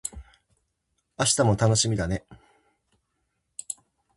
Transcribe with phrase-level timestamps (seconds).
[1.15, 2.25] 明日も楽しみだね